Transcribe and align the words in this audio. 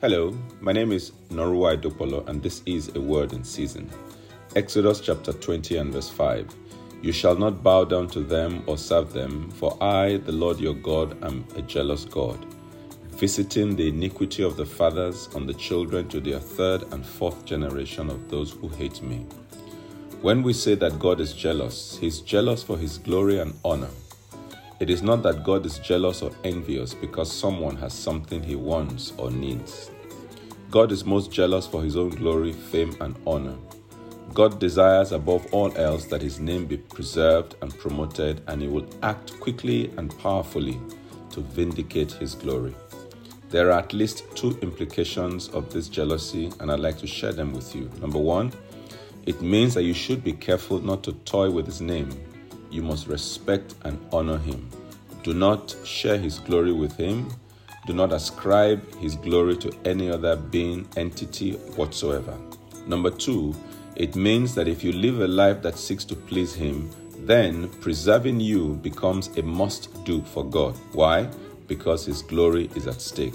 Hello, 0.00 0.34
my 0.62 0.72
name 0.72 0.92
is 0.92 1.12
Norua 1.28 1.76
Idopolo, 1.76 2.26
and 2.26 2.42
this 2.42 2.62
is 2.64 2.90
a 2.96 2.98
word 2.98 3.34
in 3.34 3.44
season. 3.44 3.90
Exodus 4.56 4.98
chapter 4.98 5.34
20 5.34 5.76
and 5.76 5.92
verse 5.92 6.08
5. 6.08 6.48
You 7.02 7.12
shall 7.12 7.36
not 7.36 7.62
bow 7.62 7.84
down 7.84 8.08
to 8.12 8.20
them 8.20 8.62
or 8.66 8.78
serve 8.78 9.12
them, 9.12 9.50
for 9.50 9.76
I, 9.82 10.16
the 10.16 10.32
Lord 10.32 10.58
your 10.58 10.72
God, 10.72 11.22
am 11.22 11.44
a 11.54 11.60
jealous 11.60 12.06
God, 12.06 12.42
visiting 13.10 13.76
the 13.76 13.88
iniquity 13.88 14.42
of 14.42 14.56
the 14.56 14.64
fathers 14.64 15.28
on 15.34 15.46
the 15.46 15.52
children 15.52 16.08
to 16.08 16.18
their 16.18 16.40
third 16.40 16.90
and 16.94 17.04
fourth 17.04 17.44
generation 17.44 18.08
of 18.08 18.30
those 18.30 18.52
who 18.52 18.68
hate 18.68 19.02
me. 19.02 19.26
When 20.22 20.42
we 20.42 20.54
say 20.54 20.76
that 20.76 20.98
God 20.98 21.20
is 21.20 21.34
jealous, 21.34 21.98
He 21.98 22.06
is 22.06 22.22
jealous 22.22 22.62
for 22.62 22.78
His 22.78 22.96
glory 22.96 23.38
and 23.38 23.52
honor. 23.66 23.90
It 24.80 24.88
is 24.88 25.02
not 25.02 25.22
that 25.24 25.44
God 25.44 25.66
is 25.66 25.78
jealous 25.78 26.22
or 26.22 26.32
envious 26.42 26.94
because 26.94 27.30
someone 27.30 27.76
has 27.76 27.92
something 27.92 28.42
He 28.42 28.56
wants 28.56 29.12
or 29.18 29.30
needs. 29.30 29.90
God 30.70 30.90
is 30.90 31.04
most 31.04 31.30
jealous 31.30 31.66
for 31.66 31.82
His 31.82 31.96
own 31.96 32.08
glory, 32.08 32.54
fame, 32.54 32.96
and 33.00 33.14
honor. 33.26 33.56
God 34.32 34.58
desires 34.58 35.12
above 35.12 35.46
all 35.52 35.76
else 35.76 36.06
that 36.06 36.22
His 36.22 36.40
name 36.40 36.64
be 36.64 36.78
preserved 36.78 37.56
and 37.60 37.76
promoted, 37.78 38.40
and 38.46 38.62
He 38.62 38.68
will 38.68 38.88
act 39.02 39.38
quickly 39.38 39.92
and 39.98 40.18
powerfully 40.18 40.80
to 41.32 41.40
vindicate 41.42 42.12
His 42.12 42.34
glory. 42.34 42.74
There 43.50 43.72
are 43.72 43.80
at 43.80 43.92
least 43.92 44.24
two 44.34 44.56
implications 44.62 45.48
of 45.48 45.70
this 45.70 45.88
jealousy, 45.88 46.50
and 46.58 46.72
I'd 46.72 46.80
like 46.80 46.96
to 46.98 47.06
share 47.06 47.32
them 47.32 47.52
with 47.52 47.76
you. 47.76 47.90
Number 48.00 48.18
one, 48.18 48.50
it 49.26 49.42
means 49.42 49.74
that 49.74 49.82
you 49.82 49.92
should 49.92 50.24
be 50.24 50.32
careful 50.32 50.78
not 50.80 51.02
to 51.02 51.12
toy 51.12 51.50
with 51.50 51.66
his 51.66 51.82
name. 51.82 52.08
You 52.70 52.82
must 52.82 53.08
respect 53.08 53.74
and 53.82 53.98
honor 54.12 54.38
him. 54.38 54.70
Do 55.22 55.34
not 55.34 55.74
share 55.84 56.18
his 56.18 56.38
glory 56.38 56.72
with 56.72 56.96
him. 56.96 57.30
Do 57.86 57.92
not 57.92 58.12
ascribe 58.12 58.94
his 58.96 59.16
glory 59.16 59.56
to 59.58 59.72
any 59.84 60.10
other 60.10 60.36
being, 60.36 60.88
entity 60.96 61.52
whatsoever. 61.76 62.36
Number 62.86 63.10
two, 63.10 63.54
it 63.96 64.16
means 64.16 64.54
that 64.54 64.68
if 64.68 64.82
you 64.82 64.92
live 64.92 65.20
a 65.20 65.28
life 65.28 65.60
that 65.62 65.76
seeks 65.76 66.04
to 66.06 66.14
please 66.14 66.54
him, 66.54 66.90
then 67.18 67.68
preserving 67.80 68.40
you 68.40 68.74
becomes 68.76 69.28
a 69.36 69.42
must 69.42 70.04
do 70.04 70.22
for 70.22 70.44
God. 70.44 70.74
Why? 70.92 71.28
Because 71.66 72.06
his 72.06 72.22
glory 72.22 72.70
is 72.74 72.86
at 72.86 73.00
stake. 73.00 73.34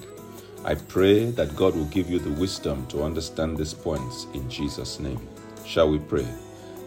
I 0.64 0.74
pray 0.74 1.30
that 1.32 1.56
God 1.56 1.76
will 1.76 1.86
give 1.86 2.10
you 2.10 2.18
the 2.18 2.32
wisdom 2.32 2.88
to 2.88 3.04
understand 3.04 3.58
these 3.58 3.76
points 3.76 4.26
in 4.34 4.50
Jesus' 4.50 5.00
name. 5.00 5.20
Shall 5.66 5.90
we 5.90 6.00
pray? 6.00 6.28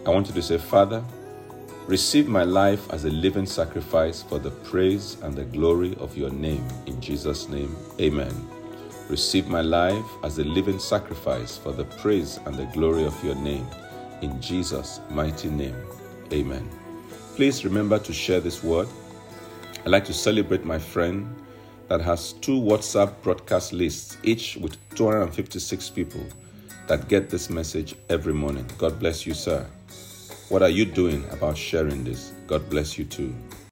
I 0.04 0.10
want 0.10 0.26
you 0.26 0.34
to 0.34 0.42
say, 0.42 0.58
Father, 0.58 1.04
receive 1.88 2.28
my 2.28 2.44
life 2.44 2.86
as 2.92 3.06
a 3.06 3.10
living 3.10 3.46
sacrifice 3.46 4.22
for 4.22 4.38
the 4.38 4.50
praise 4.50 5.16
and 5.22 5.34
the 5.34 5.44
glory 5.44 5.96
of 5.98 6.14
your 6.18 6.28
name. 6.28 6.62
In 6.84 7.00
Jesus' 7.00 7.48
name, 7.48 7.74
amen. 7.98 8.46
Receive 9.08 9.48
my 9.48 9.62
life 9.62 10.04
as 10.22 10.38
a 10.38 10.44
living 10.44 10.78
sacrifice 10.78 11.56
for 11.56 11.72
the 11.72 11.84
praise 11.84 12.38
and 12.44 12.54
the 12.56 12.66
glory 12.66 13.06
of 13.06 13.24
your 13.24 13.36
name. 13.36 13.66
In 14.20 14.38
Jesus' 14.38 15.00
mighty 15.08 15.48
name, 15.48 15.76
amen. 16.30 16.68
Please 17.36 17.64
remember 17.64 17.98
to 18.00 18.12
share 18.12 18.40
this 18.40 18.62
word. 18.62 18.86
I'd 19.86 19.90
like 19.90 20.04
to 20.04 20.14
celebrate 20.14 20.66
my 20.66 20.78
friend 20.78 21.34
that 21.88 22.02
has 22.02 22.34
two 22.34 22.60
WhatsApp 22.60 23.14
broadcast 23.22 23.72
lists, 23.72 24.18
each 24.22 24.58
with 24.58 24.76
256 24.94 25.88
people 25.88 26.26
that 26.86 27.08
get 27.08 27.30
this 27.30 27.48
message 27.48 27.94
every 28.10 28.34
morning. 28.34 28.66
God 28.76 28.98
bless 28.98 29.26
you, 29.26 29.32
sir. 29.32 29.66
What 30.48 30.62
are 30.62 30.70
you 30.70 30.86
doing 30.86 31.24
about 31.30 31.58
sharing 31.58 32.04
this? 32.04 32.32
God 32.46 32.70
bless 32.70 32.96
you 32.96 33.04
too. 33.04 33.34